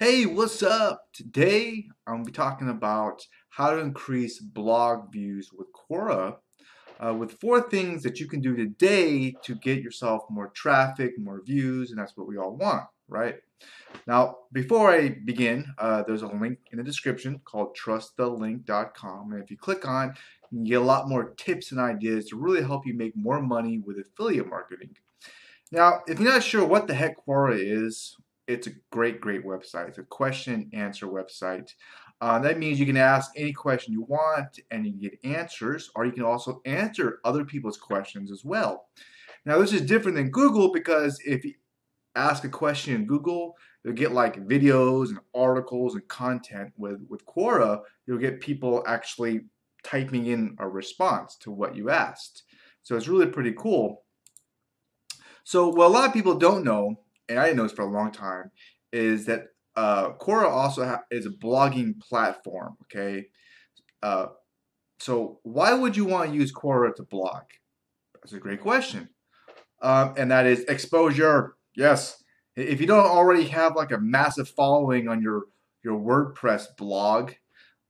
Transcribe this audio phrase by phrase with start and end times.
[0.00, 1.04] Hey, what's up?
[1.12, 6.38] Today I'm going to be talking about how to increase blog views with Quora
[6.98, 11.42] uh, with four things that you can do today to get yourself more traffic, more
[11.44, 13.36] views, and that's what we all want, right?
[14.08, 19.48] Now, before I begin, uh, there's a link in the description called trustthelink.com, and if
[19.48, 20.08] you click on,
[20.50, 23.40] you can get a lot more tips and ideas to really help you make more
[23.40, 24.96] money with affiliate marketing.
[25.70, 28.16] Now, if you're not sure what the heck Quora is,
[28.46, 29.88] it's a great, great website.
[29.88, 31.70] It's a question answer website.
[32.20, 36.06] Uh, that means you can ask any question you want and you get answers, or
[36.06, 38.86] you can also answer other people's questions as well.
[39.44, 41.54] Now, this is different than Google because if you
[42.14, 46.72] ask a question in Google, you'll get like videos and articles and content.
[46.76, 49.42] With, with Quora, you'll get people actually
[49.82, 52.44] typing in a response to what you asked.
[52.82, 54.02] So it's really pretty cool.
[55.46, 57.90] So, what a lot of people don't know and I didn't know this for a
[57.90, 58.50] long time,
[58.92, 59.46] is that
[59.76, 62.76] uh, Quora also is a blogging platform.
[62.84, 63.26] Okay,
[64.02, 64.26] uh,
[64.98, 67.42] so why would you want to use Quora to blog?
[68.14, 69.08] That's a great question,
[69.82, 71.56] um, and that is exposure.
[71.76, 72.22] Yes,
[72.56, 75.44] if you don't already have like a massive following on your
[75.82, 77.32] your WordPress blog,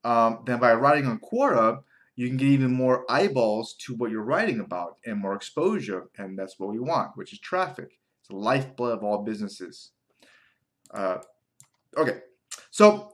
[0.02, 1.82] um, then by writing on Quora,
[2.16, 6.38] you can get even more eyeballs to what you're writing about and more exposure, and
[6.38, 7.98] that's what we want, which is traffic.
[8.24, 9.90] It's the lifeblood of all businesses.
[10.94, 11.18] Uh,
[11.94, 12.20] okay,
[12.70, 13.12] so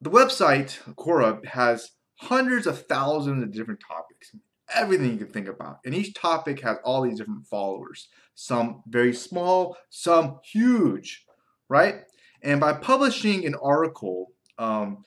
[0.00, 4.34] the website Quora has hundreds of thousands of different topics,
[4.74, 8.08] everything you can think about, and each topic has all these different followers.
[8.36, 11.26] Some very small, some huge,
[11.68, 12.04] right?
[12.40, 15.04] And by publishing an article um,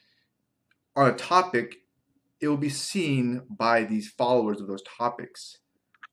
[0.96, 1.78] on a topic,
[2.42, 5.58] it will be seen by these followers of those topics,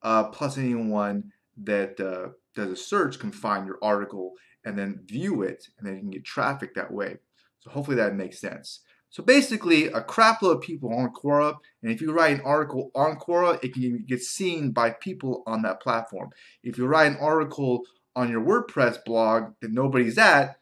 [0.02, 4.32] uh, plus anyone that uh, does a search can find your article
[4.64, 7.16] and then view it, and then you can get traffic that way.
[7.60, 8.80] So hopefully that makes sense.
[9.10, 13.16] So basically, a crapload of people on Quora, and if you write an article on
[13.16, 16.30] Quora, it can get seen by people on that platform.
[16.62, 17.82] If you write an article
[18.14, 20.58] on your WordPress blog that nobody's at,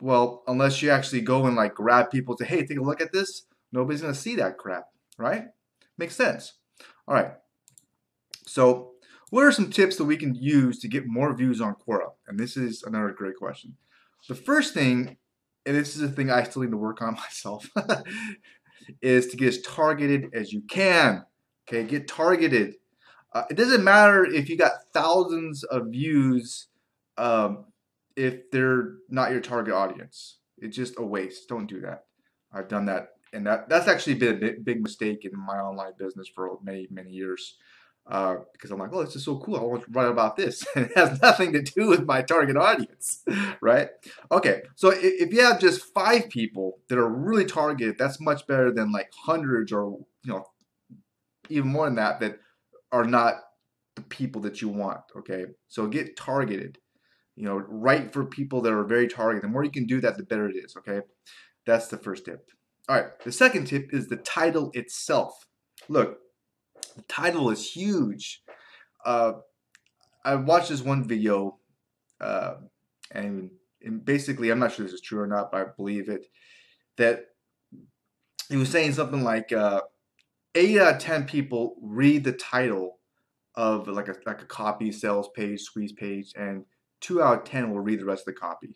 [0.00, 3.12] well, unless you actually go and like grab people to, hey, take a look at
[3.12, 4.84] this, nobody's gonna see that crap,
[5.16, 5.46] right?
[5.96, 6.54] Makes sense.
[7.06, 7.32] All right.
[8.46, 8.92] So
[9.30, 12.12] what are some tips that we can use to get more views on Quora?
[12.26, 13.76] And this is another great question.
[14.28, 15.16] The first thing,
[15.66, 17.68] and this is a thing I still need to work on myself,
[19.02, 21.24] is to get as targeted as you can.
[21.68, 22.74] Okay, get targeted.
[23.34, 26.68] Uh, it doesn't matter if you got thousands of views
[27.18, 27.66] um,
[28.16, 30.38] if they're not your target audience.
[30.56, 31.48] It's just a waste.
[31.48, 32.04] Don't do that.
[32.52, 35.92] I've done that, and that that's actually been a big, big mistake in my online
[35.98, 37.56] business for many many years
[38.08, 39.56] uh, because I'm like, oh, this is so cool.
[39.56, 40.64] I want to write about this.
[40.74, 43.22] And it has nothing to do with my target audience,
[43.60, 43.90] right?
[44.32, 48.72] Okay, so if you have just five people that are really targeted, that's much better
[48.72, 50.46] than like hundreds or you know
[51.50, 52.38] even more than that that
[52.92, 53.34] are not
[53.94, 55.00] the people that you want.
[55.16, 56.78] Okay, so get targeted.
[57.36, 59.44] You know, write for people that are very targeted.
[59.44, 60.76] The more you can do that, the better it is.
[60.78, 61.02] Okay,
[61.66, 62.48] that's the first tip.
[62.88, 65.46] All right, the second tip is the title itself.
[65.90, 66.18] Look,
[66.98, 68.42] the title is huge.
[69.04, 69.34] Uh,
[70.24, 71.58] I watched this one video,
[72.20, 72.54] uh,
[73.12, 73.50] and,
[73.82, 76.26] and, basically, I'm not sure this is true or not, but I believe it.
[76.96, 77.26] That
[78.48, 79.82] he was saying something like uh,
[80.56, 82.98] eight out of ten people read the title
[83.54, 86.64] of like a like a copy sales page, squeeze page, and
[87.00, 88.74] two out of ten will read the rest of the copy.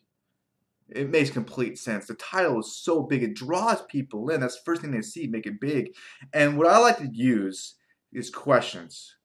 [0.88, 2.06] It makes complete sense.
[2.06, 4.41] The title is so big; it draws people in.
[4.41, 5.27] That's the first thing they see.
[5.27, 5.93] Make it big.
[6.32, 7.75] And what I like to use
[8.12, 9.17] is questions.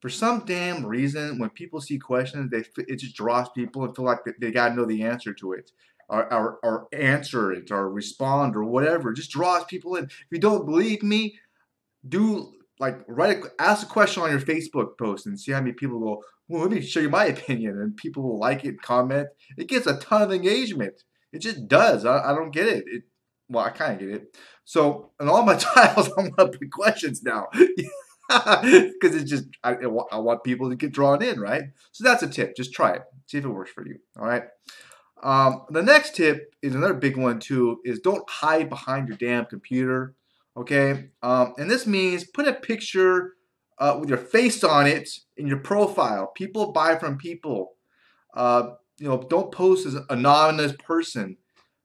[0.00, 4.06] For some damn reason, when people see questions, they it just draws people and feel
[4.06, 5.70] like they, got to know the answer to it,
[6.08, 9.10] or, or, or answer it, or respond, or whatever.
[9.10, 10.04] It just draws people in.
[10.04, 11.38] If you don't believe me,
[12.08, 15.72] do like write a, ask a question on your Facebook post and see how many
[15.72, 16.22] people go.
[16.48, 19.28] Well, let me show you my opinion, and people will like it, comment.
[19.58, 21.02] It gets a ton of engagement.
[21.32, 22.06] It just does.
[22.06, 22.84] I, I don't get it.
[22.86, 23.02] It
[23.50, 24.36] well, I kind of get it.
[24.64, 27.48] So, in all my titles, I'm gonna put questions now.
[28.62, 31.64] because it's just I, I, want people to get drawn in, right?
[31.90, 32.54] So that's a tip.
[32.56, 33.02] Just try it.
[33.26, 33.96] See if it works for you.
[34.18, 34.44] All right.
[35.22, 37.80] Um, the next tip is another big one too.
[37.84, 40.14] Is don't hide behind your damn computer.
[40.56, 41.10] Okay.
[41.22, 43.32] Um, and this means put a picture
[43.78, 46.28] uh, with your face on it in your profile.
[46.36, 47.72] People buy from people.
[48.34, 51.36] Uh, you know, don't post as an anonymous person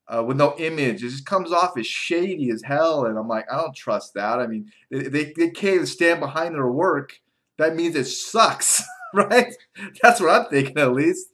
[0.08, 1.04] uh, with no image.
[1.04, 3.06] It just comes off as shady as hell.
[3.06, 4.40] And I'm like, I don't trust that.
[4.40, 7.20] I mean, they, they can't stand behind their work.
[7.58, 9.54] That means it sucks, right?
[10.02, 11.28] That's what I'm thinking at least.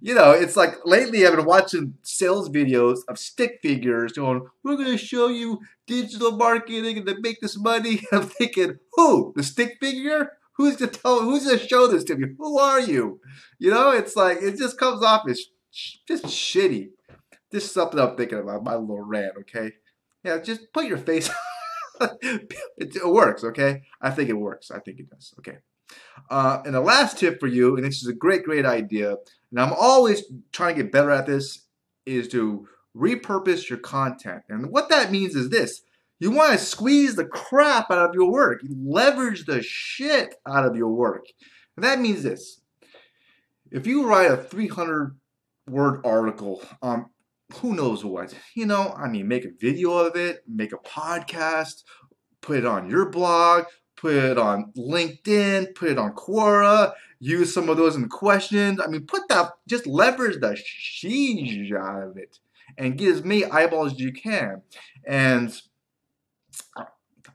[0.00, 4.76] you know, it's like lately I've been watching sales videos of stick figures going, we're
[4.76, 8.02] going to show you digital marketing and to make this money.
[8.12, 9.32] I'm thinking, who?
[9.36, 10.32] The stick figure?
[10.56, 12.28] Who's to tell, who's to show this to me?
[12.38, 13.20] Who are you?
[13.58, 15.40] You know, it's like, it just comes off as
[16.06, 16.90] just shitty.
[17.52, 19.72] Just something I'm thinking about, my little rant, okay?
[20.24, 21.30] Yeah, just put your face
[22.00, 23.82] it, it works, okay?
[24.00, 24.70] I think it works.
[24.70, 25.58] I think it does, okay?
[26.30, 29.16] Uh, and the last tip for you, and this is a great, great idea,
[29.50, 31.64] and I'm always trying to get better at this,
[32.04, 32.66] is to
[32.96, 34.42] repurpose your content.
[34.48, 35.82] And what that means is this.
[36.20, 38.60] You want to squeeze the crap out of your work.
[38.68, 41.26] Leverage the shit out of your work.
[41.76, 42.60] And that means this.
[43.70, 45.16] If you write a 300
[45.68, 47.06] word article on
[47.54, 51.84] who knows what, you know, I mean, make a video of it, make a podcast,
[52.40, 53.64] put it on your blog,
[53.96, 58.80] put it on LinkedIn, put it on Quora, use some of those in questions.
[58.80, 62.38] I mean, put that, just leverage the sheesh out of it
[62.76, 64.62] and get as many eyeballs as you can.
[65.06, 65.52] And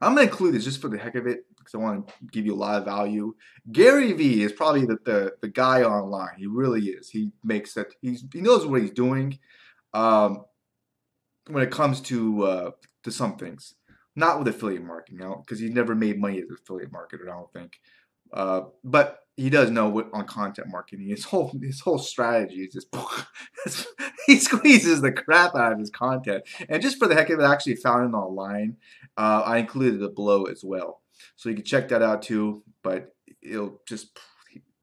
[0.02, 2.14] I'm going to include this just for the heck of it because I want to
[2.32, 3.34] give you a lot of value.
[3.72, 6.36] Gary Vee is probably the, the, the guy online.
[6.38, 7.10] He really is.
[7.10, 9.40] He makes that, he's, he knows what he's doing
[9.94, 10.46] um,
[11.48, 12.72] when it comes to, uh,
[13.04, 13.76] to some things.
[14.16, 17.34] Not with affiliate marketing, you because he never made money as an affiliate marketer, I
[17.34, 17.80] don't think.
[18.32, 21.08] Uh, but he does know what on content marketing.
[21.08, 23.88] His whole his whole strategy is just
[24.28, 26.44] he squeezes the crap out of his content.
[26.70, 28.78] And just for the heck of it, I actually found it online.
[29.18, 31.02] Uh, I included it below as well,
[31.36, 32.64] so you can check that out too.
[32.84, 34.18] But it'll just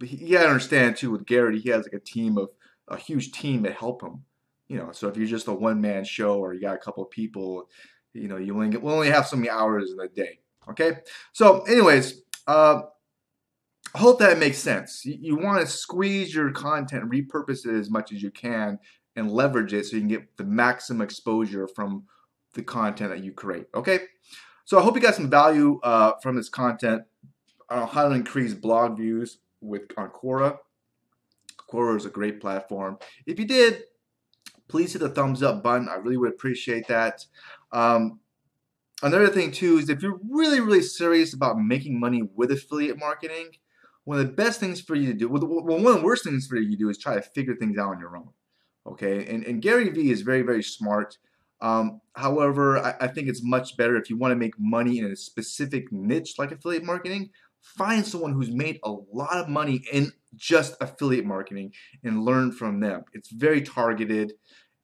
[0.00, 2.50] you gotta understand too with Gary, he has like a team of
[2.88, 4.24] a huge team to help him.
[4.70, 7.02] You know, so if you're just a one man show or you got a couple
[7.02, 7.68] of people,
[8.14, 10.38] you know, you only, we'll only have so many hours in a day.
[10.70, 10.98] Okay.
[11.32, 12.82] So, anyways, uh,
[13.92, 15.04] I hope that makes sense.
[15.04, 18.78] You, you want to squeeze your content, repurpose it as much as you can,
[19.16, 22.04] and leverage it so you can get the maximum exposure from
[22.54, 23.66] the content that you create.
[23.74, 23.98] Okay.
[24.66, 27.02] So I hope you got some value uh, from this content
[27.70, 30.58] on how to increase blog views with on Quora.
[31.68, 32.98] Quora is a great platform.
[33.26, 33.82] If you did,
[34.70, 35.88] please hit the thumbs up button.
[35.88, 37.26] I really would appreciate that.
[37.72, 38.20] Um,
[39.02, 43.50] another thing too is if you're really, really serious about making money with affiliate marketing,
[44.04, 46.46] one of the best things for you to do, well, one of the worst things
[46.46, 48.30] for you to do is try to figure things out on your own.
[48.86, 51.18] Okay, and, and Gary Vee is very, very smart.
[51.60, 55.04] Um, however, I, I think it's much better if you want to make money in
[55.04, 57.30] a specific niche like affiliate marketing,
[57.60, 61.72] find someone who's made a lot of money in just affiliate marketing
[62.04, 63.04] and learn from them.
[63.12, 64.32] It's very targeted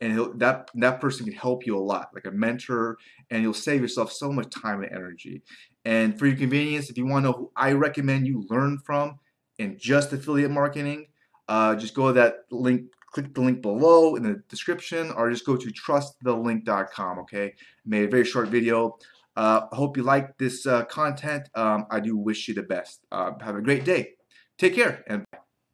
[0.01, 2.99] and that that person can help you a lot like a mentor
[3.31, 5.43] and you'll save yourself so much time and energy.
[5.85, 9.19] And for your convenience if you want to know who i recommend you learn from
[9.59, 11.07] in just affiliate marketing
[11.49, 12.83] uh, just go to that link
[13.13, 17.47] click the link below in the description or just go to trustthelink.com okay?
[17.47, 17.53] I
[17.87, 18.99] made a very short video.
[19.37, 21.49] Uh, hope you like this uh, content.
[21.55, 23.07] Um, i do wish you the best.
[23.13, 24.17] Uh, have a great day
[24.59, 25.39] take care and bye